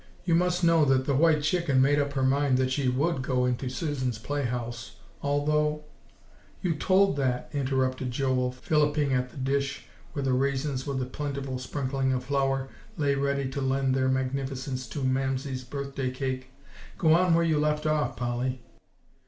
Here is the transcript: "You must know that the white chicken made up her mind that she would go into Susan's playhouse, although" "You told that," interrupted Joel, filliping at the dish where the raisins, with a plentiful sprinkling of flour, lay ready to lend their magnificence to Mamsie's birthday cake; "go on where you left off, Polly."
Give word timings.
"You 0.25 0.33
must 0.33 0.63
know 0.63 0.83
that 0.85 1.05
the 1.05 1.13
white 1.13 1.43
chicken 1.43 1.79
made 1.79 1.99
up 1.99 2.13
her 2.13 2.23
mind 2.23 2.57
that 2.57 2.71
she 2.71 2.89
would 2.89 3.21
go 3.21 3.45
into 3.45 3.69
Susan's 3.69 4.17
playhouse, 4.17 4.95
although" 5.21 5.83
"You 6.63 6.73
told 6.73 7.17
that," 7.17 7.51
interrupted 7.53 8.09
Joel, 8.09 8.51
filliping 8.51 9.13
at 9.13 9.29
the 9.29 9.37
dish 9.37 9.85
where 10.13 10.23
the 10.25 10.33
raisins, 10.33 10.87
with 10.87 11.03
a 11.03 11.05
plentiful 11.05 11.59
sprinkling 11.59 12.11
of 12.13 12.23
flour, 12.23 12.69
lay 12.97 13.13
ready 13.13 13.47
to 13.51 13.61
lend 13.61 13.93
their 13.93 14.09
magnificence 14.09 14.87
to 14.87 15.03
Mamsie's 15.03 15.63
birthday 15.63 16.09
cake; 16.09 16.49
"go 16.97 17.13
on 17.13 17.35
where 17.35 17.45
you 17.45 17.59
left 17.59 17.85
off, 17.85 18.15
Polly." 18.17 18.59